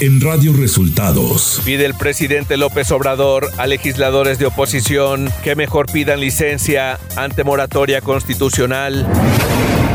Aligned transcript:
en 0.00 0.20
Radio 0.22 0.54
Resultados. 0.54 1.60
Pide 1.64 1.84
el 1.84 1.94
presidente 1.94 2.56
López 2.56 2.90
Obrador 2.90 3.50
a 3.58 3.66
legisladores 3.66 4.38
de 4.38 4.46
oposición 4.46 5.30
que 5.44 5.54
mejor 5.54 5.92
pidan 5.92 6.20
licencia 6.20 6.98
ante 7.16 7.44
moratoria 7.44 8.00
constitucional. 8.00 9.06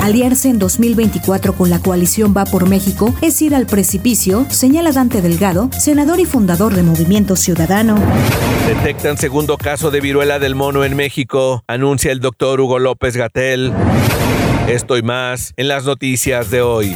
Aliarse 0.01 0.49
en 0.49 0.59
2024 0.59 1.53
con 1.53 1.71
la 1.71 1.79
coalición 1.79 2.35
Va 2.37 2.45
por 2.45 2.69
México 2.69 3.15
es 3.21 3.41
ir 3.41 3.55
al 3.55 3.65
precipicio, 3.65 4.45
señala 4.51 4.91
Dante 4.91 5.21
Delgado, 5.23 5.71
senador 5.71 6.19
y 6.19 6.25
fundador 6.25 6.75
de 6.75 6.83
Movimiento 6.83 7.35
Ciudadano. 7.35 7.97
Detectan 8.67 9.17
segundo 9.17 9.57
caso 9.57 9.89
de 9.89 10.01
viruela 10.01 10.37
del 10.37 10.53
mono 10.53 10.85
en 10.85 10.95
México, 10.95 11.63
anuncia 11.67 12.11
el 12.11 12.19
doctor 12.19 12.61
Hugo 12.61 12.77
López 12.77 13.17
Gatel. 13.17 13.73
Esto 14.67 14.97
y 14.97 15.01
más 15.01 15.53
en 15.57 15.67
las 15.67 15.85
noticias 15.85 16.51
de 16.51 16.61
hoy. 16.61 16.95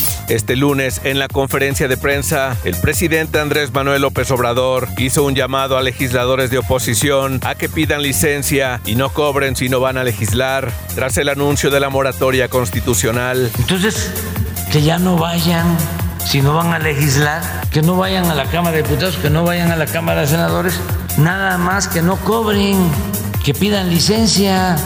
Este 0.31 0.55
lunes, 0.55 1.01
en 1.03 1.19
la 1.19 1.27
conferencia 1.27 1.89
de 1.89 1.97
prensa, 1.97 2.55
el 2.63 2.77
presidente 2.77 3.37
Andrés 3.37 3.73
Manuel 3.73 4.03
López 4.03 4.31
Obrador 4.31 4.87
hizo 4.97 5.25
un 5.25 5.35
llamado 5.35 5.77
a 5.77 5.81
legisladores 5.81 6.49
de 6.49 6.57
oposición 6.57 7.41
a 7.43 7.55
que 7.55 7.67
pidan 7.67 8.01
licencia 8.01 8.79
y 8.85 8.95
no 8.95 9.09
cobren 9.09 9.57
si 9.57 9.67
no 9.67 9.81
van 9.81 9.97
a 9.97 10.05
legislar, 10.05 10.71
tras 10.95 11.17
el 11.17 11.27
anuncio 11.27 11.69
de 11.69 11.81
la 11.81 11.89
moratoria 11.89 12.47
constitucional. 12.47 13.51
Entonces, 13.59 14.09
que 14.71 14.81
ya 14.81 14.99
no 14.99 15.17
vayan 15.17 15.77
si 16.25 16.41
no 16.41 16.53
van 16.53 16.71
a 16.71 16.79
legislar, 16.79 17.41
que 17.69 17.81
no 17.81 17.97
vayan 17.97 18.23
a 18.31 18.33
la 18.33 18.45
Cámara 18.45 18.77
de 18.77 18.83
Diputados, 18.83 19.17
que 19.17 19.29
no 19.29 19.43
vayan 19.43 19.69
a 19.69 19.75
la 19.75 19.85
Cámara 19.85 20.21
de 20.21 20.27
Senadores, 20.27 20.79
nada 21.17 21.57
más 21.57 21.89
que 21.89 22.01
no 22.01 22.15
cobren, 22.15 22.77
que 23.43 23.53
pidan 23.53 23.89
licencia. 23.89 24.77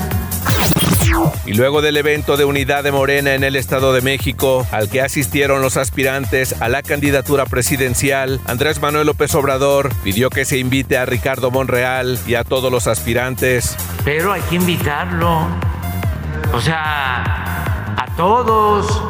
Y 1.46 1.54
luego 1.54 1.82
del 1.82 1.98
evento 1.98 2.38
de 2.38 2.46
unidad 2.46 2.84
de 2.84 2.92
Morena 2.92 3.34
en 3.34 3.44
el 3.44 3.56
Estado 3.56 3.94
de 3.94 4.02
México, 4.02 4.66
al 4.72 4.90
que 4.90 5.02
asistieron 5.02 5.62
los 5.62 5.78
aspirantes 5.78 6.62
a 6.62 6.70
la 6.70 6.82
candidatura 6.82 7.46
presidencial, 7.46 8.40
Andrés 8.46 8.82
Manuel 8.82 9.08
López 9.08 9.34
Obrador 9.36 9.94
pidió 10.04 10.30
que 10.30 10.46
se 10.46 10.58
invite 10.58 10.98
a 10.98 11.06
Ricardo 11.06 11.52
Monreal 11.52 12.20
y 12.28 12.36
a 12.36 12.44
todos 12.44 12.72
los 12.72 12.88
aspirantes. 12.88 13.76
Pero 14.04 14.34
hay 14.34 14.42
que 14.42 14.56
invitarlo, 14.56 15.48
o 16.54 16.62
sea, 16.62 17.24
a 17.98 18.06
todos, 18.18 19.02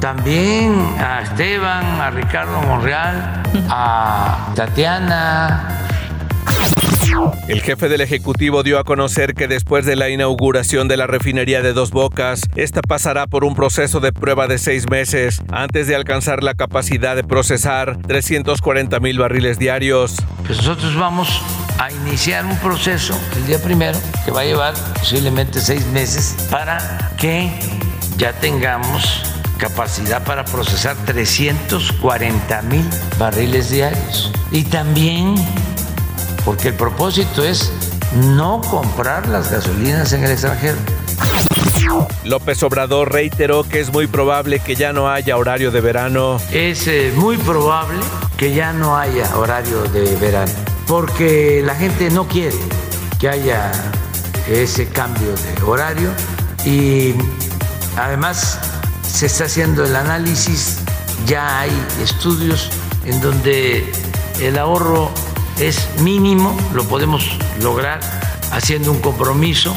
también 0.00 0.74
a 0.98 1.22
Esteban, 1.22 2.00
a 2.00 2.10
Ricardo 2.10 2.60
Monreal, 2.62 3.42
a 3.68 4.52
Tatiana, 4.54 5.78
el 7.48 7.60
jefe 7.60 7.88
del 7.88 8.00
Ejecutivo 8.00 8.62
dio 8.62 8.78
a 8.78 8.84
conocer 8.84 9.34
que 9.34 9.48
después 9.48 9.84
de 9.84 9.96
la 9.96 10.08
inauguración 10.08 10.88
de 10.88 10.96
la 10.96 11.06
refinería 11.06 11.62
de 11.62 11.72
Dos 11.72 11.90
Bocas, 11.90 12.42
esta 12.56 12.82
pasará 12.82 13.26
por 13.26 13.44
un 13.44 13.54
proceso 13.54 14.00
de 14.00 14.12
prueba 14.12 14.46
de 14.46 14.58
seis 14.58 14.88
meses 14.88 15.42
antes 15.50 15.86
de 15.86 15.94
alcanzar 15.94 16.42
la 16.42 16.54
capacidad 16.54 17.16
de 17.16 17.24
procesar 17.24 17.98
340 18.06 19.00
mil 19.00 19.18
barriles 19.18 19.58
diarios. 19.58 20.16
Pues 20.46 20.58
nosotros 20.58 20.96
vamos 20.96 21.42
a 21.78 21.90
iniciar 21.90 22.44
un 22.46 22.56
proceso 22.58 23.18
el 23.36 23.46
día 23.46 23.58
primero 23.58 23.98
que 24.24 24.30
va 24.30 24.40
a 24.42 24.44
llevar 24.44 24.74
posiblemente 24.94 25.60
seis 25.60 25.86
meses 25.88 26.36
para 26.50 27.10
que 27.18 27.50
ya 28.16 28.32
tengamos 28.32 29.22
capacidad 29.58 30.24
para 30.24 30.44
procesar 30.44 30.96
340 31.04 32.62
mil 32.62 32.88
barriles 33.18 33.70
diarios. 33.70 34.32
Y 34.50 34.64
también 34.64 35.34
porque 36.44 36.68
el 36.68 36.74
propósito 36.74 37.44
es 37.44 37.72
no 38.34 38.60
comprar 38.60 39.28
las 39.28 39.50
gasolinas 39.50 40.12
en 40.12 40.24
el 40.24 40.32
extranjero. 40.32 40.76
López 42.24 42.62
Obrador 42.62 43.12
reiteró 43.12 43.64
que 43.64 43.80
es 43.80 43.92
muy 43.92 44.06
probable 44.06 44.60
que 44.60 44.76
ya 44.76 44.92
no 44.92 45.10
haya 45.10 45.36
horario 45.36 45.70
de 45.70 45.80
verano. 45.80 46.38
Es 46.52 46.86
eh, 46.86 47.12
muy 47.16 47.36
probable 47.36 48.00
que 48.36 48.54
ya 48.54 48.72
no 48.72 48.96
haya 48.96 49.36
horario 49.36 49.82
de 49.84 50.16
verano, 50.16 50.52
porque 50.86 51.62
la 51.64 51.74
gente 51.74 52.10
no 52.10 52.26
quiere 52.26 52.56
que 53.18 53.28
haya 53.28 53.70
ese 54.48 54.88
cambio 54.88 55.28
de 55.28 55.62
horario 55.64 56.10
y 56.64 57.14
además 57.96 58.58
se 59.02 59.26
está 59.26 59.44
haciendo 59.44 59.84
el 59.84 59.94
análisis, 59.94 60.78
ya 61.26 61.60
hay 61.60 61.70
estudios 62.02 62.70
en 63.04 63.20
donde 63.20 63.90
el 64.40 64.58
ahorro 64.58 65.10
es 65.60 65.88
mínimo, 66.00 66.56
lo 66.74 66.84
podemos 66.84 67.36
lograr 67.60 68.00
haciendo 68.52 68.92
un 68.92 69.00
compromiso 69.00 69.74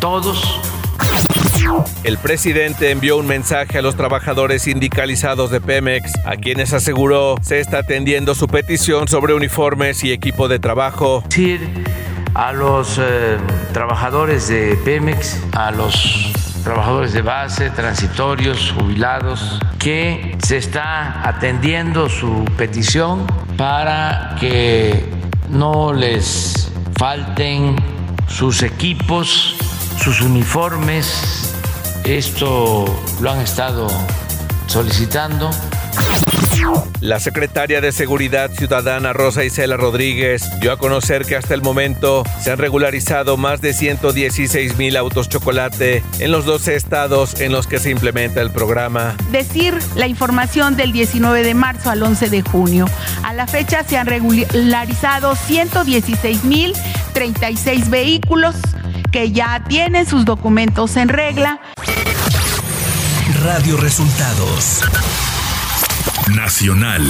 todos. 0.00 0.60
El 2.04 2.18
presidente 2.18 2.90
envió 2.90 3.16
un 3.16 3.26
mensaje 3.26 3.78
a 3.78 3.82
los 3.82 3.96
trabajadores 3.96 4.62
sindicalizados 4.62 5.50
de 5.50 5.60
Pemex, 5.60 6.12
a 6.24 6.36
quienes 6.36 6.72
aseguró 6.72 7.36
se 7.42 7.60
está 7.60 7.78
atendiendo 7.78 8.34
su 8.34 8.46
petición 8.46 9.08
sobre 9.08 9.34
uniformes 9.34 10.02
y 10.04 10.12
equipo 10.12 10.48
de 10.48 10.58
trabajo. 10.58 11.22
Decir 11.28 11.84
a 12.34 12.52
los 12.52 12.98
eh, 12.98 13.36
trabajadores 13.72 14.48
de 14.48 14.78
Pemex, 14.84 15.40
a 15.52 15.70
los 15.70 16.32
trabajadores 16.62 17.12
de 17.12 17.22
base, 17.22 17.70
transitorios, 17.70 18.72
jubilados, 18.78 19.60
que 19.78 20.36
se 20.42 20.56
está 20.56 21.28
atendiendo 21.28 22.08
su 22.08 22.44
petición 22.56 23.26
para 23.58 24.36
que 24.38 25.04
no 25.50 25.92
les 25.92 26.70
falten 26.96 27.74
sus 28.28 28.62
equipos, 28.62 29.56
sus 30.00 30.20
uniformes. 30.20 31.52
Esto 32.04 32.84
lo 33.20 33.30
han 33.30 33.40
estado 33.40 33.88
solicitando. 34.68 35.50
La 37.00 37.20
secretaria 37.20 37.80
de 37.80 37.92
Seguridad 37.92 38.50
Ciudadana 38.50 39.12
Rosa 39.12 39.44
Isela 39.44 39.76
Rodríguez 39.76 40.42
dio 40.60 40.72
a 40.72 40.76
conocer 40.76 41.24
que 41.24 41.36
hasta 41.36 41.54
el 41.54 41.62
momento 41.62 42.24
se 42.40 42.50
han 42.50 42.58
regularizado 42.58 43.36
más 43.36 43.60
de 43.60 43.72
116 43.72 44.76
mil 44.76 44.96
autos 44.96 45.28
chocolate 45.28 46.02
en 46.18 46.32
los 46.32 46.44
12 46.44 46.74
estados 46.74 47.40
en 47.40 47.52
los 47.52 47.68
que 47.68 47.78
se 47.78 47.90
implementa 47.90 48.40
el 48.40 48.50
programa. 48.50 49.14
Decir 49.30 49.78
la 49.94 50.08
información 50.08 50.76
del 50.76 50.90
19 50.90 51.44
de 51.44 51.54
marzo 51.54 51.90
al 51.90 52.02
11 52.02 52.28
de 52.28 52.42
junio. 52.42 52.86
La 53.38 53.46
fecha 53.46 53.84
se 53.84 53.96
han 53.96 54.08
regularizado 54.08 55.36
116 55.36 56.42
mil 56.42 56.74
36 57.12 57.88
vehículos 57.88 58.56
que 59.12 59.30
ya 59.30 59.62
tienen 59.68 60.06
sus 60.06 60.24
documentos 60.24 60.96
en 60.96 61.08
regla. 61.08 61.60
Radio 63.44 63.76
Resultados 63.76 64.82
Nacional. 66.34 67.08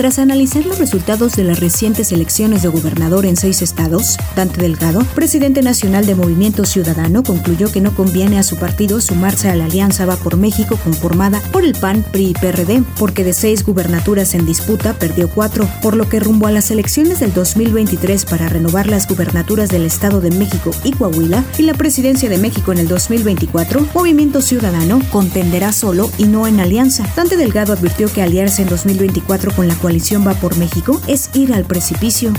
Tras 0.00 0.18
analizar 0.18 0.64
los 0.64 0.78
resultados 0.78 1.36
de 1.36 1.44
las 1.44 1.60
recientes 1.60 2.10
elecciones 2.10 2.62
de 2.62 2.70
gobernador 2.70 3.26
en 3.26 3.36
seis 3.36 3.60
estados, 3.60 4.16
Dante 4.34 4.62
Delgado, 4.62 5.04
presidente 5.14 5.60
nacional 5.60 6.06
de 6.06 6.14
Movimiento 6.14 6.64
Ciudadano, 6.64 7.22
concluyó 7.22 7.70
que 7.70 7.82
no 7.82 7.94
conviene 7.94 8.38
a 8.38 8.42
su 8.42 8.56
partido 8.56 9.02
sumarse 9.02 9.50
a 9.50 9.54
la 9.54 9.66
Alianza 9.66 10.06
Va 10.06 10.16
por 10.16 10.38
México 10.38 10.78
conformada 10.82 11.42
por 11.52 11.66
el 11.66 11.74
PAN, 11.74 12.02
PRI 12.12 12.28
y 12.28 12.32
PRD, 12.32 12.82
porque 12.98 13.24
de 13.24 13.34
seis 13.34 13.62
gubernaturas 13.62 14.34
en 14.34 14.46
disputa 14.46 14.94
perdió 14.94 15.28
cuatro, 15.28 15.68
por 15.82 15.94
lo 15.94 16.08
que 16.08 16.18
rumbo 16.18 16.46
a 16.46 16.50
las 16.50 16.70
elecciones 16.70 17.20
del 17.20 17.34
2023 17.34 18.24
para 18.24 18.48
renovar 18.48 18.86
las 18.86 19.06
gubernaturas 19.06 19.68
del 19.68 19.84
Estado 19.84 20.22
de 20.22 20.30
México 20.30 20.70
y 20.82 20.92
Coahuila 20.92 21.44
y 21.58 21.64
la 21.64 21.74
presidencia 21.74 22.30
de 22.30 22.38
México 22.38 22.72
en 22.72 22.78
el 22.78 22.88
2024, 22.88 23.86
Movimiento 23.92 24.40
Ciudadano 24.40 25.02
contenderá 25.12 25.74
solo 25.74 26.10
y 26.16 26.24
no 26.24 26.46
en 26.46 26.58
alianza. 26.58 27.06
Dante 27.14 27.36
Delgado 27.36 27.74
advirtió 27.74 28.10
que 28.10 28.22
aliarse 28.22 28.62
en 28.62 28.70
2024 28.70 29.52
con 29.54 29.68
la 29.68 29.74
coalición 29.74 29.89
Va 29.90 30.34
por 30.34 30.56
México 30.56 31.00
es 31.08 31.30
ir 31.34 31.52
al 31.52 31.64
precipicio. 31.64 32.32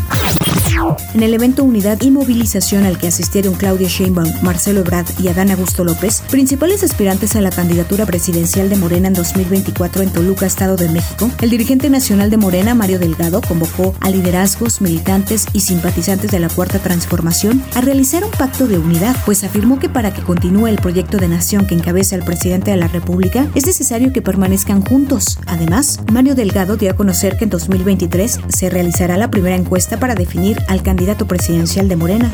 En 1.13 1.21
el 1.21 1.33
evento 1.33 1.63
Unidad 1.63 2.01
y 2.01 2.11
Movilización 2.11 2.85
al 2.85 2.97
que 2.97 3.07
asistieron 3.07 3.53
Claudia 3.53 3.87
Sheinbaum, 3.87 4.31
Marcelo 4.41 4.79
Ebrard 4.79 5.07
y 5.19 5.27
Adán 5.27 5.51
Augusto 5.51 5.83
López, 5.83 6.23
principales 6.31 6.83
aspirantes 6.83 7.35
a 7.35 7.41
la 7.41 7.51
candidatura 7.51 8.05
presidencial 8.05 8.69
de 8.69 8.77
Morena 8.77 9.09
en 9.09 9.13
2024 9.13 10.01
en 10.01 10.09
Toluca, 10.11 10.45
Estado 10.45 10.77
de 10.77 10.89
México, 10.89 11.29
el 11.41 11.49
dirigente 11.49 11.89
nacional 11.89 12.29
de 12.29 12.37
Morena, 12.37 12.73
Mario 12.73 12.99
Delgado, 12.99 13.41
convocó 13.41 13.93
a 13.99 14.09
liderazgos, 14.09 14.81
militantes 14.81 15.45
y 15.53 15.59
simpatizantes 15.59 16.31
de 16.31 16.39
la 16.39 16.49
Cuarta 16.49 16.79
Transformación 16.79 17.61
a 17.75 17.81
realizar 17.81 18.23
un 18.23 18.31
pacto 18.31 18.67
de 18.67 18.77
unidad, 18.77 19.15
pues 19.25 19.43
afirmó 19.43 19.77
que 19.77 19.89
para 19.89 20.13
que 20.13 20.21
continúe 20.21 20.67
el 20.67 20.77
proyecto 20.77 21.17
de 21.17 21.27
nación 21.27 21.67
que 21.67 21.75
encabeza 21.75 22.15
el 22.15 22.23
presidente 22.23 22.71
de 22.71 22.77
la 22.77 22.87
República, 22.87 23.47
es 23.55 23.65
necesario 23.65 24.13
que 24.13 24.21
permanezcan 24.21 24.83
juntos. 24.83 25.37
Además, 25.45 25.99
Mario 26.11 26.33
Delgado 26.33 26.77
dio 26.77 26.91
a 26.91 26.95
conocer 26.95 27.30
que 27.37 27.45
en 27.45 27.49
2023 27.49 28.39
se 28.49 28.69
realizará 28.69 29.17
la 29.17 29.29
primera 29.29 29.55
encuesta 29.55 29.99
para 29.99 30.15
definir 30.15 30.57
al 30.67 30.83
candidato 30.83 31.27
presidencial 31.27 31.87
de 31.87 31.95
Morena. 31.95 32.31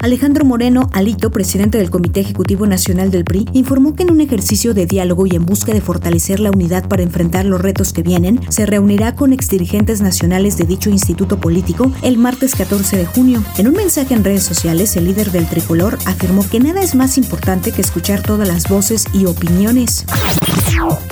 Alejandro 0.00 0.44
Moreno 0.44 0.88
Alito, 0.92 1.30
presidente 1.30 1.78
del 1.78 1.90
Comité 1.90 2.20
Ejecutivo 2.20 2.66
Nacional 2.66 3.10
del 3.10 3.24
PRI, 3.24 3.46
informó 3.52 3.94
que 3.94 4.02
en 4.02 4.10
un 4.10 4.20
ejercicio 4.20 4.72
de 4.72 4.86
diálogo 4.86 5.26
y 5.26 5.34
en 5.34 5.44
busca 5.44 5.72
de 5.72 5.80
fortalecer 5.80 6.40
la 6.40 6.50
unidad 6.50 6.88
para 6.88 7.02
enfrentar 7.02 7.44
los 7.44 7.60
retos 7.60 7.92
que 7.92 8.02
vienen, 8.02 8.40
se 8.48 8.66
reunirá 8.66 9.14
con 9.14 9.32
exdirigentes 9.32 10.00
nacionales 10.00 10.56
de 10.56 10.64
dicho 10.64 10.90
instituto 10.90 11.38
político 11.38 11.92
el 12.02 12.16
martes 12.16 12.54
14 12.54 12.96
de 12.96 13.06
junio. 13.06 13.42
En 13.58 13.68
un 13.68 13.74
mensaje 13.74 14.14
en 14.14 14.24
redes 14.24 14.42
sociales, 14.42 14.96
el 14.96 15.04
líder 15.04 15.30
del 15.32 15.46
tricolor 15.46 15.98
afirmó 16.06 16.48
que 16.48 16.60
nada 16.60 16.80
es 16.80 16.94
más 16.94 17.18
importante 17.18 17.72
que 17.72 17.82
escuchar 17.82 18.22
todas 18.22 18.48
las 18.48 18.68
voces 18.68 19.04
y 19.12 19.26
opiniones. 19.26 20.06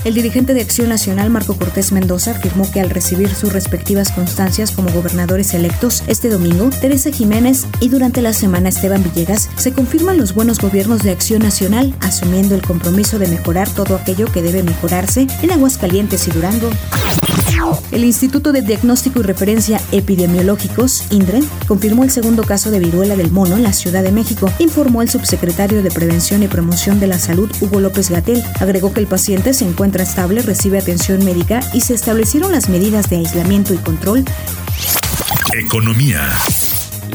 El 0.05 0.15
dirigente 0.15 0.55
de 0.55 0.61
Acción 0.61 0.89
Nacional, 0.89 1.31
Marco 1.31 1.55
Cortés 1.57 1.91
Mendoza, 1.91 2.33
afirmó 2.33 2.71
que 2.71 2.81
al 2.81 2.91
recibir 2.91 3.35
sus 3.35 3.53
respectivas 3.53 4.13
constancias 4.13 4.71
como 4.71 4.91
gobernadores 4.91 5.55
electos 5.55 6.05
este 6.07 6.29
domingo, 6.29 6.71
Teresa 6.81 7.11
Jiménez 7.11 7.67
y 7.81 7.89
durante 7.89 8.23
la 8.23 8.33
semana 8.33 8.46
Esteban 8.55 9.03
Villegas, 9.03 9.51
se 9.57 9.73
confirman 9.73 10.19
los 10.19 10.35
buenos 10.35 10.61
gobiernos 10.61 11.03
de 11.03 11.11
Acción 11.11 11.43
Nacional, 11.43 11.95
asumiendo 12.01 12.55
el 12.55 12.63
compromiso 12.63 13.19
de 13.19 13.27
mejorar 13.27 13.69
todo 13.69 13.97
aquello 13.97 14.27
que 14.27 14.41
debe 14.41 14.63
mejorarse 14.63 15.27
en 15.43 15.51
Aguascalientes 15.51 16.27
y 16.29 16.31
Durango. 16.31 16.71
El 17.91 18.05
Instituto 18.05 18.53
de 18.53 18.63
Diagnóstico 18.63 19.21
y 19.21 19.23
Referencia 19.23 19.81
Epidemiológicos, 19.91 21.05
INDRE, 21.11 21.41
confirmó 21.67 22.05
el 22.05 22.11
segundo 22.11 22.45
caso 22.45 22.71
de 22.71 22.79
viruela 22.79 23.17
del 23.17 23.33
mono 23.33 23.57
en 23.57 23.63
la 23.63 23.73
Ciudad 23.73 24.03
de 24.03 24.13
México, 24.13 24.51
informó 24.59 25.03
el 25.03 25.11
subsecretario 25.11 25.83
de 25.83 25.91
Prevención 25.91 26.43
y 26.43 26.49
Promoción 26.49 27.01
de 27.01 27.09
la 27.09 27.19
Salud, 27.19 27.51
Hugo 27.61 27.81
López 27.81 28.11
Gatel. 28.11 28.43
Agregó 28.61 28.93
que 28.93 29.01
el 29.01 29.07
paciente 29.07 29.55
se 29.55 29.67
encuentra 29.67 30.05
estable, 30.05 30.43
recibe 30.43 30.79
atención 30.79 31.25
médica 31.25 31.61
y 31.73 31.81
se 31.81 31.95
establecieron 31.95 32.53
las 32.53 32.69
medidas 32.69 33.11
de 33.11 33.17
aislamiento 33.17 33.75
y 33.75 33.79
control. 33.79 34.25
Economía. 35.53 36.33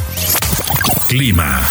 Clima. 1.07 1.61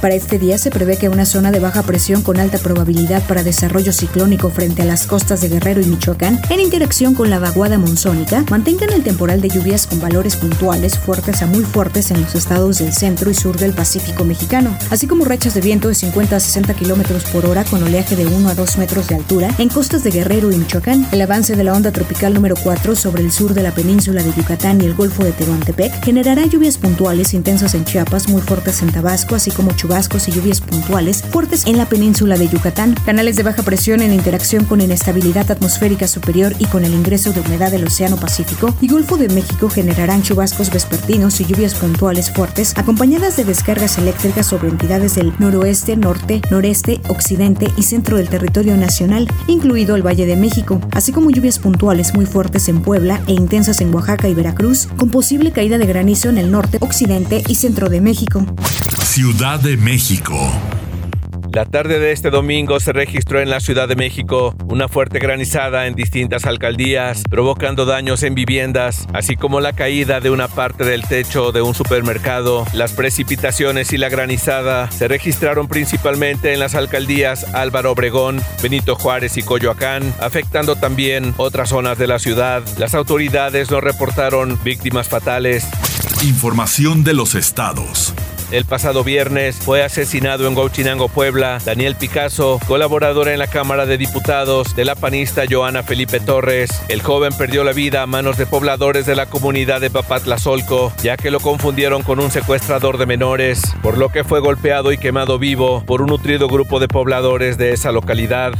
Para 0.00 0.14
este 0.14 0.38
día 0.38 0.56
se 0.56 0.70
prevé 0.70 0.96
que 0.96 1.10
una 1.10 1.26
zona 1.26 1.50
de 1.50 1.60
baja 1.60 1.82
presión 1.82 2.22
con 2.22 2.40
alta 2.40 2.56
probabilidad 2.56 3.22
para 3.26 3.42
desarrollo 3.42 3.92
ciclónico 3.92 4.48
frente 4.48 4.80
a 4.80 4.86
las 4.86 5.06
costas 5.06 5.42
de 5.42 5.50
Guerrero 5.50 5.82
y 5.82 5.84
Michoacán, 5.84 6.40
en 6.48 6.60
interacción 6.60 7.14
con 7.14 7.28
la 7.28 7.38
vaguada 7.38 7.76
monzónica, 7.76 8.42
mantengan 8.50 8.94
el 8.94 9.02
temporal 9.02 9.42
de 9.42 9.50
lluvias 9.50 9.86
con 9.86 10.00
valores 10.00 10.36
puntuales 10.36 10.98
fuertes 10.98 11.42
a 11.42 11.46
muy 11.46 11.64
fuertes 11.64 12.10
en 12.10 12.22
los 12.22 12.34
estados 12.34 12.78
del 12.78 12.94
centro 12.94 13.30
y 13.30 13.34
sur 13.34 13.58
del 13.58 13.74
Pacífico 13.74 14.24
mexicano, 14.24 14.74
así 14.88 15.06
como 15.06 15.26
rachas 15.26 15.52
de 15.52 15.60
viento 15.60 15.88
de 15.88 15.94
50 15.94 16.34
a 16.34 16.40
60 16.40 16.72
kilómetros 16.72 17.24
por 17.24 17.44
hora 17.44 17.64
con 17.64 17.82
oleaje 17.82 18.16
de 18.16 18.26
1 18.26 18.48
a 18.48 18.54
2 18.54 18.78
metros 18.78 19.06
de 19.06 19.16
altura 19.16 19.54
en 19.58 19.68
costas 19.68 20.02
de 20.02 20.12
Guerrero 20.12 20.50
y 20.50 20.56
Michoacán. 20.56 21.06
El 21.12 21.20
avance 21.20 21.56
de 21.56 21.64
la 21.64 21.74
onda 21.74 21.92
tropical 21.92 22.32
número 22.32 22.54
4 22.62 22.96
sobre 22.96 23.22
el 23.22 23.32
sur 23.32 23.52
de 23.52 23.62
la 23.62 23.72
península 23.72 24.22
de 24.22 24.32
Yucatán 24.32 24.80
y 24.80 24.86
el 24.86 24.94
Golfo 24.94 25.24
de 25.24 25.32
Tehuantepec 25.32 26.02
generará 26.02 26.46
lluvias 26.46 26.78
puntuales 26.78 27.34
intensas 27.34 27.74
en 27.74 27.84
Chiapas, 27.84 28.30
muy 28.30 28.40
fuertes 28.40 28.80
en 28.80 28.92
Tabasco, 28.92 29.34
así 29.34 29.50
como 29.50 29.72
chubascos 29.90 30.28
y 30.28 30.30
lluvias 30.30 30.60
puntuales 30.60 31.24
fuertes 31.32 31.66
en 31.66 31.76
la 31.76 31.88
península 31.88 32.38
de 32.38 32.46
Yucatán, 32.46 32.94
canales 33.04 33.34
de 33.34 33.42
baja 33.42 33.64
presión 33.64 34.02
en 34.02 34.12
interacción 34.12 34.64
con 34.64 34.80
inestabilidad 34.80 35.50
atmosférica 35.50 36.06
superior 36.06 36.54
y 36.60 36.66
con 36.66 36.84
el 36.84 36.94
ingreso 36.94 37.32
de 37.32 37.40
humedad 37.40 37.72
del 37.72 37.84
Océano 37.84 38.16
Pacífico 38.16 38.72
y 38.80 38.86
Golfo 38.86 39.16
de 39.16 39.28
México 39.28 39.68
generarán 39.68 40.22
chubascos 40.22 40.70
vespertinos 40.70 41.40
y 41.40 41.44
lluvias 41.44 41.74
puntuales 41.74 42.30
fuertes 42.30 42.72
acompañadas 42.78 43.36
de 43.36 43.44
descargas 43.44 43.98
eléctricas 43.98 44.46
sobre 44.46 44.68
entidades 44.68 45.16
del 45.16 45.32
noroeste, 45.40 45.96
norte, 45.96 46.40
noreste, 46.52 47.00
occidente 47.08 47.66
y 47.76 47.82
centro 47.82 48.16
del 48.16 48.28
territorio 48.28 48.76
nacional, 48.76 49.26
incluido 49.48 49.96
el 49.96 50.06
Valle 50.06 50.24
de 50.24 50.36
México, 50.36 50.80
así 50.92 51.10
como 51.10 51.32
lluvias 51.32 51.58
puntuales 51.58 52.14
muy 52.14 52.26
fuertes 52.26 52.68
en 52.68 52.80
Puebla 52.80 53.22
e 53.26 53.32
intensas 53.32 53.80
en 53.80 53.92
Oaxaca 53.92 54.28
y 54.28 54.34
Veracruz, 54.34 54.86
con 54.96 55.10
posible 55.10 55.50
caída 55.50 55.78
de 55.78 55.86
granizo 55.86 56.28
en 56.28 56.38
el 56.38 56.52
norte, 56.52 56.78
occidente 56.80 57.42
y 57.48 57.56
centro 57.56 57.88
de 57.88 58.00
México. 58.00 58.46
Ciudad 59.04 59.58
de 59.58 59.79
México. 59.80 60.36
La 61.52 61.64
tarde 61.64 61.98
de 61.98 62.12
este 62.12 62.28
domingo 62.30 62.78
se 62.80 62.92
registró 62.92 63.40
en 63.40 63.48
la 63.48 63.60
Ciudad 63.60 63.88
de 63.88 63.96
México 63.96 64.54
una 64.68 64.88
fuerte 64.88 65.18
granizada 65.18 65.86
en 65.86 65.94
distintas 65.94 66.44
alcaldías, 66.44 67.22
provocando 67.28 67.86
daños 67.86 68.22
en 68.22 68.34
viviendas, 68.34 69.08
así 69.14 69.36
como 69.36 69.60
la 69.60 69.72
caída 69.72 70.20
de 70.20 70.30
una 70.30 70.48
parte 70.48 70.84
del 70.84 71.02
techo 71.02 71.50
de 71.50 71.62
un 71.62 71.74
supermercado. 71.74 72.66
Las 72.74 72.92
precipitaciones 72.92 73.92
y 73.92 73.98
la 73.98 74.10
granizada 74.10 74.90
se 74.90 75.08
registraron 75.08 75.66
principalmente 75.66 76.52
en 76.52 76.60
las 76.60 76.74
alcaldías 76.74 77.44
Álvaro 77.54 77.92
Obregón, 77.92 78.40
Benito 78.62 78.96
Juárez 78.96 79.38
y 79.38 79.42
Coyoacán, 79.42 80.14
afectando 80.20 80.76
también 80.76 81.34
otras 81.38 81.70
zonas 81.70 81.96
de 81.96 82.06
la 82.06 82.18
ciudad. 82.18 82.62
Las 82.78 82.94
autoridades 82.94 83.70
no 83.70 83.80
reportaron 83.80 84.58
víctimas 84.62 85.08
fatales. 85.08 85.66
Información 86.22 87.02
de 87.02 87.14
los 87.14 87.34
estados. 87.34 88.14
El 88.50 88.64
pasado 88.64 89.04
viernes 89.04 89.56
fue 89.56 89.84
asesinado 89.84 90.48
en 90.48 90.58
Huachinango, 90.58 91.08
Puebla, 91.08 91.58
Daniel 91.64 91.94
Picasso, 91.94 92.58
colaborador 92.66 93.28
en 93.28 93.38
la 93.38 93.46
Cámara 93.46 93.86
de 93.86 93.96
Diputados 93.96 94.74
de 94.74 94.84
la 94.84 94.96
panista 94.96 95.44
Joana 95.48 95.84
Felipe 95.84 96.18
Torres. 96.18 96.82
El 96.88 97.00
joven 97.00 97.32
perdió 97.32 97.62
la 97.62 97.72
vida 97.72 98.02
a 98.02 98.06
manos 98.06 98.36
de 98.36 98.46
pobladores 98.46 99.06
de 99.06 99.14
la 99.14 99.26
comunidad 99.26 99.80
de 99.80 99.90
Papatlazolco, 99.90 100.92
ya 101.00 101.16
que 101.16 101.30
lo 101.30 101.38
confundieron 101.38 102.02
con 102.02 102.18
un 102.18 102.32
secuestrador 102.32 102.98
de 102.98 103.06
menores, 103.06 103.62
por 103.82 103.96
lo 103.96 104.08
que 104.08 104.24
fue 104.24 104.40
golpeado 104.40 104.90
y 104.90 104.98
quemado 104.98 105.38
vivo 105.38 105.84
por 105.86 106.02
un 106.02 106.08
nutrido 106.08 106.48
grupo 106.48 106.80
de 106.80 106.88
pobladores 106.88 107.56
de 107.56 107.72
esa 107.72 107.92
localidad. 107.92 108.54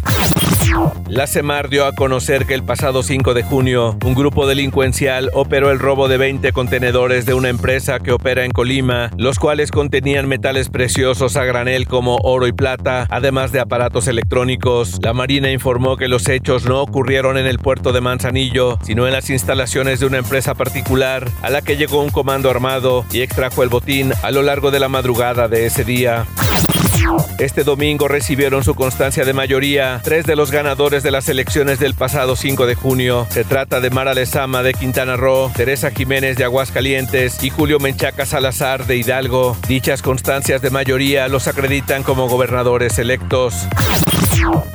La 1.08 1.26
CEMAR 1.26 1.68
dio 1.68 1.86
a 1.86 1.92
conocer 1.92 2.46
que 2.46 2.54
el 2.54 2.62
pasado 2.62 3.02
5 3.02 3.34
de 3.34 3.42
junio, 3.42 3.98
un 4.04 4.14
grupo 4.14 4.46
delincuencial 4.46 5.28
operó 5.32 5.70
el 5.72 5.80
robo 5.80 6.06
de 6.06 6.16
20 6.16 6.52
contenedores 6.52 7.26
de 7.26 7.34
una 7.34 7.48
empresa 7.48 7.98
que 7.98 8.12
opera 8.12 8.44
en 8.44 8.52
Colima, 8.52 9.10
los 9.16 9.38
cuales 9.38 9.72
contenían 9.72 10.28
metales 10.28 10.68
preciosos 10.68 11.36
a 11.36 11.44
granel 11.44 11.88
como 11.88 12.16
oro 12.22 12.46
y 12.46 12.52
plata, 12.52 13.06
además 13.10 13.50
de 13.50 13.60
aparatos 13.60 14.06
electrónicos. 14.06 15.00
La 15.02 15.12
Marina 15.12 15.50
informó 15.50 15.96
que 15.96 16.08
los 16.08 16.28
hechos 16.28 16.64
no 16.64 16.80
ocurrieron 16.80 17.36
en 17.36 17.46
el 17.46 17.58
puerto 17.58 17.92
de 17.92 18.00
Manzanillo, 18.00 18.78
sino 18.82 19.06
en 19.06 19.12
las 19.12 19.30
instalaciones 19.30 19.98
de 20.00 20.06
una 20.06 20.18
empresa 20.18 20.54
particular, 20.54 21.28
a 21.42 21.50
la 21.50 21.62
que 21.62 21.76
llegó 21.76 22.02
un 22.02 22.10
comando 22.10 22.50
armado 22.50 23.04
y 23.10 23.22
extrajo 23.22 23.62
el 23.64 23.68
botín 23.68 24.12
a 24.22 24.30
lo 24.30 24.42
largo 24.42 24.70
de 24.70 24.78
la 24.80 24.88
madrugada 24.88 25.48
de 25.48 25.66
ese 25.66 25.84
día. 25.84 26.26
Este 27.38 27.64
domingo 27.64 28.08
recibieron 28.08 28.64
su 28.64 28.74
constancia 28.74 29.24
de 29.24 29.32
mayoría 29.32 30.00
tres 30.04 30.26
de 30.26 30.36
los 30.36 30.50
ganadores 30.50 31.02
de 31.02 31.10
las 31.10 31.28
elecciones 31.28 31.78
del 31.78 31.94
pasado 31.94 32.36
5 32.36 32.66
de 32.66 32.74
junio. 32.74 33.26
Se 33.30 33.44
trata 33.44 33.80
de 33.80 33.90
Mara 33.90 34.14
Lezama 34.14 34.62
de 34.62 34.74
Quintana 34.74 35.16
Roo, 35.16 35.50
Teresa 35.56 35.90
Jiménez 35.90 36.36
de 36.36 36.44
Aguascalientes 36.44 37.42
y 37.42 37.50
Julio 37.50 37.78
Menchaca 37.78 38.26
Salazar 38.26 38.86
de 38.86 38.96
Hidalgo. 38.96 39.56
Dichas 39.66 40.02
constancias 40.02 40.62
de 40.62 40.70
mayoría 40.70 41.28
los 41.28 41.48
acreditan 41.48 42.02
como 42.02 42.28
gobernadores 42.28 42.98
electos. 42.98 43.54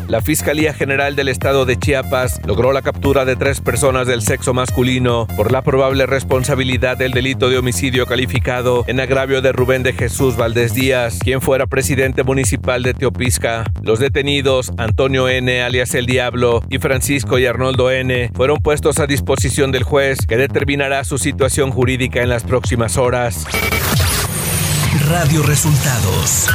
La 0.07 0.21
Fiscalía 0.21 0.73
General 0.73 1.15
del 1.15 1.27
Estado 1.27 1.65
de 1.65 1.77
Chiapas 1.77 2.39
logró 2.45 2.71
la 2.71 2.81
captura 2.81 3.25
de 3.25 3.35
tres 3.35 3.61
personas 3.61 4.05
del 4.05 4.21
sexo 4.21 4.53
masculino 4.53 5.27
por 5.35 5.51
la 5.51 5.61
probable 5.61 6.05
responsabilidad 6.05 6.97
del 6.97 7.11
delito 7.11 7.49
de 7.49 7.57
homicidio 7.57 8.05
calificado 8.05 8.83
en 8.87 8.99
agravio 8.99 9.41
de 9.41 9.51
Rubén 9.51 9.81
de 9.83 9.93
Jesús 9.93 10.37
Valdés 10.37 10.73
Díaz, 10.73 11.19
quien 11.19 11.41
fuera 11.41 11.65
presidente 11.65 12.23
municipal 12.23 12.83
de 12.83 12.93
Teopisca. 12.93 13.65
Los 13.81 13.99
detenidos, 13.99 14.71
Antonio 14.77 15.27
N., 15.27 15.61
alias 15.63 15.95
El 15.95 16.05
Diablo, 16.05 16.61
y 16.69 16.77
Francisco 16.77 17.39
y 17.39 17.45
Arnoldo 17.45 17.89
N., 17.91 18.31
fueron 18.35 18.57
puestos 18.57 18.99
a 18.99 19.07
disposición 19.07 19.71
del 19.71 19.83
juez, 19.83 20.25
que 20.27 20.37
determinará 20.37 21.03
su 21.03 21.17
situación 21.17 21.71
jurídica 21.71 22.21
en 22.21 22.29
las 22.29 22.43
próximas 22.43 22.97
horas. 22.97 23.45
Radio 25.09 25.43
Resultados 25.43 26.49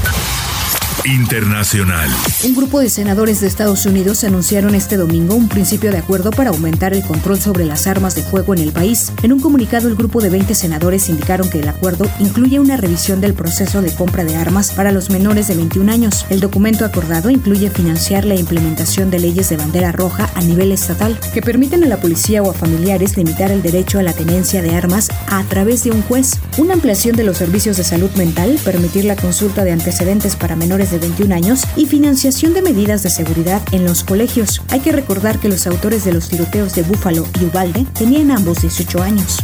Internacional. 1.04 2.10
Un 2.44 2.54
grupo 2.54 2.78
de 2.78 2.90
senadores 2.90 3.40
de 3.40 3.46
Estados 3.46 3.86
Unidos 3.86 4.22
anunciaron 4.24 4.74
este 4.74 4.98
domingo 4.98 5.34
un 5.34 5.48
principio 5.48 5.90
de 5.90 5.98
acuerdo 5.98 6.30
para 6.30 6.50
aumentar 6.50 6.92
el 6.92 7.02
control 7.02 7.40
sobre 7.40 7.64
las 7.64 7.86
armas 7.86 8.14
de 8.14 8.22
fuego 8.22 8.52
en 8.52 8.60
el 8.60 8.72
país. 8.72 9.10
En 9.22 9.32
un 9.32 9.40
comunicado, 9.40 9.88
el 9.88 9.94
grupo 9.94 10.20
de 10.20 10.28
20 10.28 10.54
senadores 10.54 11.08
indicaron 11.08 11.48
que 11.48 11.60
el 11.60 11.68
acuerdo 11.68 12.06
incluye 12.18 12.60
una 12.60 12.76
revisión 12.76 13.20
del 13.22 13.32
proceso 13.32 13.80
de 13.80 13.94
compra 13.94 14.24
de 14.24 14.36
armas 14.36 14.72
para 14.72 14.92
los 14.92 15.08
menores 15.08 15.48
de 15.48 15.56
21 15.56 15.90
años. 15.90 16.26
El 16.28 16.40
documento 16.40 16.84
acordado 16.84 17.30
incluye 17.30 17.70
financiar 17.70 18.26
la 18.26 18.34
implementación 18.34 19.10
de 19.10 19.20
leyes 19.20 19.48
de 19.48 19.56
bandera 19.56 19.92
roja 19.92 20.30
a 20.34 20.42
nivel 20.42 20.70
estatal 20.70 21.18
que 21.32 21.40
permiten 21.40 21.82
a 21.82 21.88
la 21.88 22.00
policía 22.00 22.42
o 22.42 22.50
a 22.50 22.54
familiares 22.54 23.16
limitar 23.16 23.50
el 23.50 23.62
derecho 23.62 23.98
a 23.98 24.02
la 24.02 24.12
tenencia 24.12 24.60
de 24.60 24.74
armas 24.74 25.08
a 25.28 25.42
través 25.44 25.82
de 25.84 25.92
un 25.92 26.02
juez, 26.02 26.38
una 26.58 26.74
ampliación 26.74 27.16
de 27.16 27.24
los 27.24 27.38
servicios 27.38 27.78
de 27.78 27.84
salud 27.84 28.10
mental, 28.16 28.58
permitir 28.64 29.06
la 29.06 29.16
consulta 29.16 29.64
de 29.64 29.72
antecedentes 29.72 30.36
para 30.36 30.56
menores 30.56 30.89
de 30.90 30.98
21 30.98 31.34
años 31.34 31.62
y 31.76 31.86
financiación 31.86 32.54
de 32.54 32.62
medidas 32.62 33.02
de 33.02 33.10
seguridad 33.10 33.62
en 33.72 33.84
los 33.84 34.04
colegios. 34.04 34.62
Hay 34.68 34.80
que 34.80 34.92
recordar 34.92 35.38
que 35.38 35.48
los 35.48 35.66
autores 35.66 36.04
de 36.04 36.12
los 36.12 36.28
tiroteos 36.28 36.74
de 36.74 36.82
Búfalo 36.82 37.26
y 37.40 37.44
Ubalde 37.44 37.86
tenían 37.94 38.30
ambos 38.30 38.62
18 38.62 39.02
años. 39.02 39.38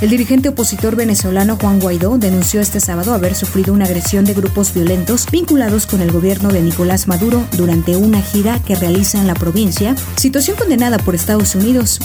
El 0.00 0.10
dirigente 0.10 0.50
opositor 0.50 0.96
venezolano 0.96 1.56
Juan 1.56 1.80
Guaidó 1.80 2.18
denunció 2.18 2.60
este 2.60 2.80
sábado 2.80 3.14
haber 3.14 3.34
sufrido 3.34 3.72
una 3.72 3.86
agresión 3.86 4.24
de 4.24 4.34
grupos 4.34 4.74
violentos 4.74 5.26
vinculados 5.30 5.86
con 5.86 6.00
el 6.02 6.12
gobierno 6.12 6.50
de 6.50 6.60
Nicolás 6.60 7.08
Maduro 7.08 7.46
durante 7.56 7.96
una 7.96 8.20
gira 8.20 8.60
que 8.60 8.76
realiza 8.76 9.18
en 9.18 9.26
la 9.26 9.34
provincia, 9.34 9.94
situación 10.16 10.56
condenada 10.56 10.98
por 10.98 11.14
Estados 11.14 11.54
Unidos. 11.54 12.00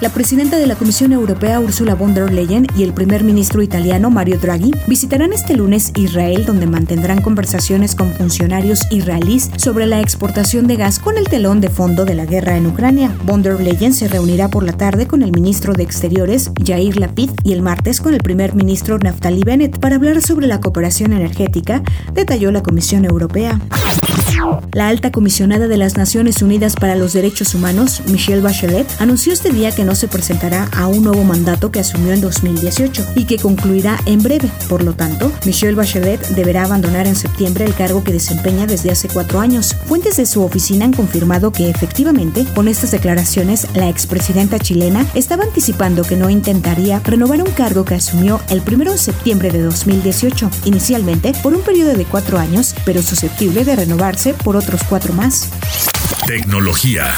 La 0.00 0.10
presidenta 0.10 0.58
de 0.58 0.66
la 0.66 0.76
Comisión 0.76 1.12
Europea, 1.12 1.58
Ursula 1.58 1.94
von 1.94 2.14
der 2.14 2.30
Leyen, 2.30 2.66
y 2.76 2.82
el 2.82 2.92
primer 2.92 3.24
ministro 3.24 3.62
italiano, 3.62 4.10
Mario 4.10 4.38
Draghi, 4.38 4.70
visitarán 4.86 5.32
este 5.32 5.56
lunes 5.56 5.90
Israel, 5.96 6.44
donde 6.46 6.66
mantendrán 6.66 7.22
conversaciones 7.22 7.94
con 7.94 8.12
funcionarios 8.12 8.82
israelíes 8.90 9.50
sobre 9.56 9.86
la 9.86 10.00
exportación 10.00 10.66
de 10.66 10.76
gas 10.76 10.98
con 10.98 11.18
el 11.18 11.28
telón 11.28 11.60
de 11.60 11.70
fondo 11.70 12.04
de 12.04 12.14
la 12.14 12.26
guerra 12.26 12.56
en 12.56 12.66
Ucrania. 12.66 13.16
Von 13.24 13.42
der 13.42 13.58
Leyen 13.60 13.94
se 13.94 14.06
reunirá 14.06 14.48
por 14.48 14.62
la 14.62 14.72
tarde 14.72 15.06
con 15.06 15.22
el 15.22 15.32
ministro 15.32 15.72
de 15.72 15.82
Exteriores, 15.82 16.50
Yair 16.62 16.98
Lapid, 16.98 17.30
y 17.42 17.52
el 17.52 17.62
martes 17.62 18.00
con 18.00 18.14
el 18.14 18.20
primer 18.20 18.54
ministro 18.54 18.98
Naftali 18.98 19.42
Bennett 19.42 19.78
para 19.78 19.96
hablar 19.96 20.20
sobre 20.22 20.46
la 20.46 20.60
cooperación 20.60 21.12
energética, 21.12 21.82
detalló 22.12 22.52
la 22.52 22.62
Comisión 22.62 23.04
Europea. 23.04 23.60
La 24.72 24.88
alta 24.88 25.10
comisionada 25.10 25.68
de 25.68 25.76
las 25.76 25.96
Naciones 25.96 26.42
Unidas 26.42 26.74
para 26.74 26.94
los 26.94 27.12
Derechos 27.12 27.54
Humanos, 27.54 28.02
Michelle 28.06 28.42
Bachelet, 28.42 28.86
anunció 29.00 29.32
este 29.32 29.50
día 29.50 29.70
que 29.70 29.84
no 29.84 29.94
se 29.94 30.08
presentará 30.08 30.68
a 30.76 30.86
un 30.86 31.02
nuevo 31.02 31.24
mandato 31.24 31.70
que 31.70 31.80
asumió 31.80 32.12
en 32.12 32.20
2018 32.20 33.06
y 33.14 33.24
que 33.24 33.38
concluirá 33.38 33.98
en 34.06 34.22
breve. 34.22 34.50
Por 34.68 34.82
lo 34.82 34.92
tanto, 34.94 35.32
Michelle 35.46 35.74
Bachelet 35.74 36.20
deberá 36.28 36.64
abandonar 36.64 37.06
en 37.06 37.16
septiembre 37.16 37.64
el 37.64 37.74
cargo 37.74 38.04
que 38.04 38.12
desempeña 38.12 38.66
desde 38.66 38.90
hace 38.90 39.08
cuatro 39.08 39.40
años. 39.40 39.74
Fuentes 39.86 40.18
de 40.18 40.26
su 40.26 40.42
oficina 40.42 40.84
han 40.84 40.92
confirmado 40.92 41.52
que 41.52 41.70
efectivamente, 41.70 42.44
con 42.54 42.68
estas 42.68 42.90
declaraciones, 42.90 43.66
la 43.74 43.88
expresidenta 43.88 44.58
chilena 44.58 45.06
estaba 45.14 45.44
anticipando 45.44 46.02
que 46.02 46.16
no 46.16 46.30
intentaría 46.30 47.00
renovar 47.00 47.42
un 47.42 47.50
cargo 47.50 47.84
que 47.84 47.94
asumió 47.94 48.40
el 48.50 48.62
1 48.66 48.92
de 48.92 48.98
septiembre 48.98 49.50
de 49.50 49.62
2018, 49.62 50.50
inicialmente 50.64 51.32
por 51.42 51.54
un 51.54 51.62
periodo 51.62 51.94
de 51.94 52.04
cuatro 52.04 52.38
años, 52.38 52.74
pero 52.84 53.02
susceptible 53.02 53.64
de 53.64 53.76
renovarse 53.76 54.35
por 54.42 54.56
otros 54.56 54.82
cuatro 54.88 55.12
más. 55.12 55.48
Tecnología. 56.26 57.14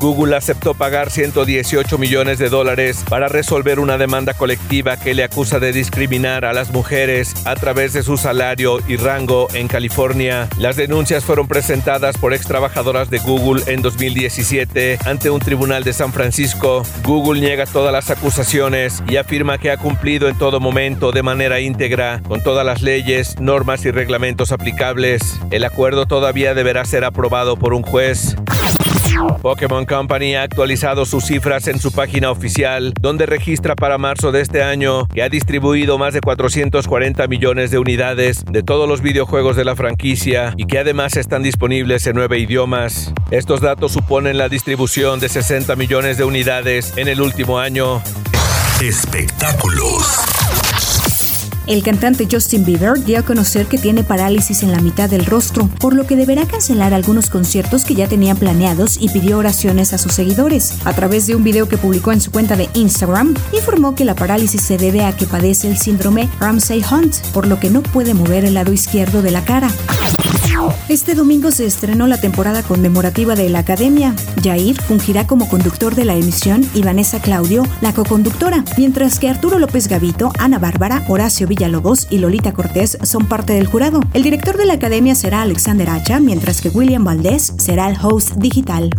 Google 0.00 0.34
aceptó 0.34 0.72
pagar 0.72 1.10
118 1.10 1.98
millones 1.98 2.38
de 2.38 2.48
dólares 2.48 3.04
para 3.06 3.28
resolver 3.28 3.78
una 3.78 3.98
demanda 3.98 4.32
colectiva 4.32 4.96
que 4.96 5.12
le 5.12 5.24
acusa 5.24 5.60
de 5.60 5.72
discriminar 5.72 6.46
a 6.46 6.54
las 6.54 6.70
mujeres 6.70 7.34
a 7.44 7.54
través 7.54 7.92
de 7.92 8.02
su 8.02 8.16
salario 8.16 8.78
y 8.88 8.96
rango 8.96 9.48
en 9.52 9.68
California. 9.68 10.48
Las 10.58 10.76
denuncias 10.76 11.22
fueron 11.24 11.48
presentadas 11.48 12.16
por 12.16 12.32
ex 12.32 12.46
trabajadoras 12.46 13.10
de 13.10 13.18
Google 13.18 13.62
en 13.66 13.82
2017 13.82 15.00
ante 15.04 15.28
un 15.28 15.40
tribunal 15.40 15.84
de 15.84 15.92
San 15.92 16.14
Francisco. 16.14 16.82
Google 17.04 17.42
niega 17.42 17.66
todas 17.66 17.92
las 17.92 18.08
acusaciones 18.08 19.02
y 19.06 19.18
afirma 19.18 19.58
que 19.58 19.70
ha 19.70 19.76
cumplido 19.76 20.28
en 20.28 20.38
todo 20.38 20.60
momento 20.60 21.12
de 21.12 21.22
manera 21.22 21.60
íntegra 21.60 22.22
con 22.26 22.42
todas 22.42 22.64
las 22.64 22.80
leyes, 22.80 23.38
normas 23.38 23.84
y 23.84 23.90
reglamentos 23.90 24.50
aplicables. 24.50 25.38
El 25.50 25.64
acuerdo 25.64 26.06
todavía 26.06 26.54
deberá 26.54 26.86
ser 26.86 27.04
aprobado 27.04 27.58
por 27.58 27.74
un 27.74 27.82
juez. 27.82 28.34
Pokémon 29.42 29.86
Company 29.86 30.34
ha 30.34 30.42
actualizado 30.42 31.04
sus 31.04 31.24
cifras 31.24 31.68
en 31.68 31.78
su 31.78 31.92
página 31.92 32.30
oficial, 32.30 32.92
donde 33.00 33.26
registra 33.26 33.74
para 33.74 33.98
marzo 33.98 34.32
de 34.32 34.40
este 34.40 34.62
año 34.62 35.06
que 35.06 35.22
ha 35.22 35.28
distribuido 35.28 35.98
más 35.98 36.14
de 36.14 36.20
440 36.20 37.26
millones 37.26 37.70
de 37.70 37.78
unidades 37.78 38.44
de 38.44 38.62
todos 38.62 38.88
los 38.88 39.00
videojuegos 39.00 39.56
de 39.56 39.64
la 39.64 39.76
franquicia 39.76 40.54
y 40.56 40.66
que 40.66 40.78
además 40.78 41.16
están 41.16 41.42
disponibles 41.42 42.06
en 42.06 42.16
nueve 42.16 42.38
idiomas. 42.38 43.12
Estos 43.30 43.60
datos 43.60 43.92
suponen 43.92 44.38
la 44.38 44.48
distribución 44.48 45.20
de 45.20 45.28
60 45.28 45.76
millones 45.76 46.18
de 46.18 46.24
unidades 46.24 46.92
en 46.96 47.08
el 47.08 47.20
último 47.20 47.58
año. 47.58 48.02
Espectáculos. 48.80 50.39
El 51.70 51.84
cantante 51.84 52.26
Justin 52.28 52.64
Bieber 52.64 53.04
dio 53.04 53.20
a 53.20 53.22
conocer 53.22 53.66
que 53.66 53.78
tiene 53.78 54.02
parálisis 54.02 54.64
en 54.64 54.72
la 54.72 54.80
mitad 54.80 55.08
del 55.08 55.24
rostro, 55.24 55.70
por 55.78 55.94
lo 55.94 56.04
que 56.04 56.16
deberá 56.16 56.44
cancelar 56.44 56.92
algunos 56.92 57.30
conciertos 57.30 57.84
que 57.84 57.94
ya 57.94 58.08
tenía 58.08 58.34
planeados 58.34 58.96
y 59.00 59.08
pidió 59.08 59.38
oraciones 59.38 59.92
a 59.92 59.98
sus 59.98 60.10
seguidores. 60.10 60.74
A 60.84 60.92
través 60.94 61.28
de 61.28 61.36
un 61.36 61.44
video 61.44 61.68
que 61.68 61.78
publicó 61.78 62.10
en 62.10 62.20
su 62.20 62.32
cuenta 62.32 62.56
de 62.56 62.68
Instagram, 62.74 63.36
informó 63.52 63.94
que 63.94 64.04
la 64.04 64.16
parálisis 64.16 64.62
se 64.62 64.78
debe 64.78 65.04
a 65.04 65.16
que 65.16 65.26
padece 65.26 65.68
el 65.68 65.78
síndrome 65.78 66.28
Ramsay 66.40 66.82
Hunt, 66.90 67.14
por 67.32 67.46
lo 67.46 67.60
que 67.60 67.70
no 67.70 67.84
puede 67.84 68.14
mover 68.14 68.44
el 68.44 68.54
lado 68.54 68.72
izquierdo 68.72 69.22
de 69.22 69.30
la 69.30 69.44
cara. 69.44 69.70
Este 70.88 71.14
domingo 71.14 71.50
se 71.52 71.66
estrenó 71.66 72.06
la 72.06 72.20
temporada 72.20 72.62
conmemorativa 72.62 73.34
de 73.34 73.48
la 73.48 73.60
Academia. 73.60 74.14
Jair 74.42 74.80
fungirá 74.80 75.26
como 75.26 75.48
conductor 75.48 75.94
de 75.94 76.04
la 76.04 76.14
emisión 76.14 76.68
y 76.74 76.82
Vanessa 76.82 77.20
Claudio 77.20 77.62
la 77.80 77.92
coconductora, 77.92 78.64
mientras 78.76 79.18
que 79.18 79.28
Arturo 79.28 79.58
López 79.58 79.88
Gavito, 79.88 80.32
Ana 80.38 80.58
Bárbara, 80.58 81.04
Horacio 81.08 81.46
Villalobos 81.46 82.06
y 82.10 82.18
Lolita 82.18 82.52
Cortés 82.52 82.98
son 83.02 83.26
parte 83.26 83.52
del 83.52 83.66
jurado. 83.66 84.00
El 84.14 84.22
director 84.22 84.56
de 84.56 84.66
la 84.66 84.74
Academia 84.74 85.14
será 85.14 85.42
Alexander 85.42 85.88
Hacha, 85.90 86.20
mientras 86.20 86.60
que 86.60 86.70
William 86.70 87.04
Valdés 87.04 87.54
será 87.58 87.88
el 87.88 87.96
host 88.02 88.32
digital. 88.32 88.90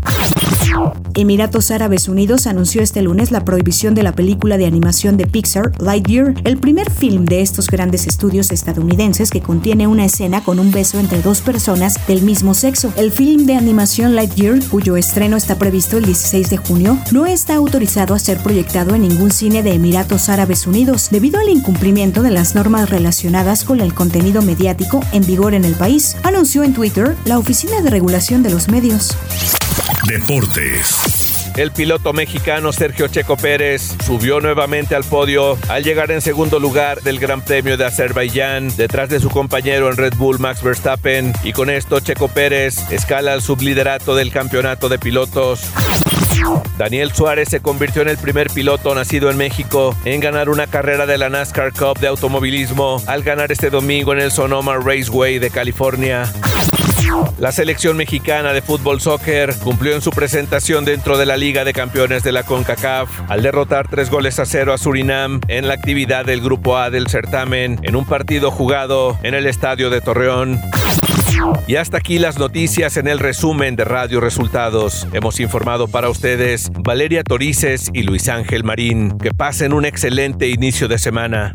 Emiratos 1.13 1.71
Árabes 1.71 2.07
Unidos 2.07 2.47
anunció 2.47 2.81
este 2.81 3.01
lunes 3.01 3.31
la 3.31 3.43
prohibición 3.43 3.95
de 3.95 4.03
la 4.03 4.13
película 4.13 4.57
de 4.57 4.65
animación 4.65 5.17
de 5.17 5.27
Pixar 5.27 5.71
Lightyear, 5.79 6.33
el 6.45 6.57
primer 6.57 6.89
film 6.89 7.25
de 7.25 7.41
estos 7.41 7.67
grandes 7.67 8.07
estudios 8.07 8.51
estadounidenses 8.51 9.29
que 9.29 9.41
contiene 9.41 9.87
una 9.87 10.05
escena 10.05 10.43
con 10.43 10.59
un 10.59 10.71
beso 10.71 10.99
entre 10.99 11.21
dos 11.21 11.41
personas 11.41 11.95
del 12.07 12.21
mismo 12.21 12.53
sexo. 12.53 12.93
El 12.95 13.11
film 13.11 13.45
de 13.45 13.55
animación 13.55 14.15
Lightyear, 14.15 14.63
cuyo 14.69 14.95
estreno 14.97 15.37
está 15.37 15.57
previsto 15.59 15.97
el 15.97 16.05
16 16.05 16.49
de 16.49 16.57
junio, 16.57 16.97
no 17.11 17.25
está 17.25 17.55
autorizado 17.55 18.13
a 18.13 18.19
ser 18.19 18.41
proyectado 18.41 18.95
en 18.95 19.01
ningún 19.01 19.31
cine 19.31 19.63
de 19.63 19.73
Emiratos 19.73 20.29
Árabes 20.29 20.65
Unidos 20.65 21.09
debido 21.11 21.39
al 21.39 21.49
incumplimiento 21.49 22.23
de 22.23 22.31
las 22.31 22.55
normas 22.55 22.89
relacionadas 22.89 23.65
con 23.65 23.81
el 23.81 23.93
contenido 23.93 24.41
mediático 24.41 25.01
en 25.11 25.25
vigor 25.25 25.53
en 25.53 25.65
el 25.65 25.75
país, 25.75 26.15
anunció 26.23 26.63
en 26.63 26.73
Twitter 26.73 27.15
la 27.25 27.37
Oficina 27.37 27.81
de 27.81 27.89
Regulación 27.89 28.43
de 28.43 28.49
los 28.49 28.69
Medios. 28.69 29.15
Deportes. 30.07 31.51
El 31.57 31.71
piloto 31.71 32.13
mexicano 32.13 32.71
Sergio 32.71 33.07
Checo 33.07 33.37
Pérez 33.37 33.95
subió 34.05 34.39
nuevamente 34.39 34.95
al 34.95 35.03
podio 35.03 35.57
al 35.69 35.83
llegar 35.83 36.11
en 36.11 36.21
segundo 36.21 36.59
lugar 36.59 37.01
del 37.01 37.19
Gran 37.19 37.41
Premio 37.41 37.77
de 37.77 37.85
Azerbaiyán 37.85 38.75
detrás 38.77 39.09
de 39.09 39.19
su 39.19 39.29
compañero 39.29 39.89
en 39.89 39.97
Red 39.97 40.15
Bull 40.15 40.39
Max 40.39 40.63
Verstappen 40.63 41.33
y 41.43 41.53
con 41.53 41.69
esto 41.69 41.99
Checo 41.99 42.29
Pérez 42.29 42.89
escala 42.89 43.33
al 43.33 43.41
subliderato 43.41 44.15
del 44.15 44.31
campeonato 44.31 44.89
de 44.89 44.97
pilotos. 44.97 45.61
Daniel 46.77 47.11
Suárez 47.11 47.49
se 47.49 47.59
convirtió 47.59 48.01
en 48.01 48.09
el 48.09 48.17
primer 48.17 48.49
piloto 48.49 48.95
nacido 48.95 49.29
en 49.29 49.37
México 49.37 49.95
en 50.05 50.19
ganar 50.19 50.49
una 50.49 50.67
carrera 50.67 51.05
de 51.05 51.17
la 51.17 51.29
NASCAR 51.29 51.73
Cup 51.73 51.99
de 51.99 52.07
automovilismo 52.07 53.01
al 53.05 53.21
ganar 53.23 53.51
este 53.51 53.69
domingo 53.69 54.13
en 54.13 54.19
el 54.19 54.31
Sonoma 54.31 54.77
Raceway 54.77 55.37
de 55.37 55.51
California. 55.51 56.31
La 57.39 57.51
selección 57.51 57.97
mexicana 57.97 58.53
de 58.53 58.61
fútbol 58.61 59.01
soccer 59.01 59.55
cumplió 59.63 59.95
en 59.95 60.01
su 60.01 60.11
presentación 60.11 60.85
dentro 60.85 61.17
de 61.17 61.25
la 61.25 61.37
Liga 61.37 61.63
de 61.63 61.73
Campeones 61.73 62.23
de 62.23 62.31
la 62.31 62.43
CONCACAF 62.43 63.09
al 63.29 63.41
derrotar 63.41 63.87
tres 63.87 64.09
goles 64.09 64.39
a 64.39 64.45
cero 64.45 64.73
a 64.73 64.77
Surinam 64.77 65.41
en 65.47 65.67
la 65.67 65.73
actividad 65.73 66.25
del 66.25 66.41
Grupo 66.41 66.77
A 66.77 66.89
del 66.89 67.07
certamen 67.07 67.79
en 67.83 67.95
un 67.95 68.05
partido 68.05 68.51
jugado 68.51 69.17
en 69.23 69.33
el 69.33 69.47
Estadio 69.47 69.89
de 69.89 70.01
Torreón. 70.01 70.59
Y 71.67 71.75
hasta 71.75 71.97
aquí 71.97 72.19
las 72.19 72.37
noticias 72.37 72.97
en 72.97 73.07
el 73.07 73.19
resumen 73.19 73.75
de 73.75 73.85
Radio 73.85 74.19
Resultados. 74.19 75.07
Hemos 75.13 75.39
informado 75.39 75.87
para 75.87 76.09
ustedes 76.09 76.71
Valeria 76.73 77.23
Torices 77.23 77.89
y 77.93 78.03
Luis 78.03 78.29
Ángel 78.29 78.63
Marín. 78.63 79.17
Que 79.17 79.31
pasen 79.31 79.73
un 79.73 79.85
excelente 79.85 80.49
inicio 80.49 80.87
de 80.87 80.99
semana. 80.99 81.53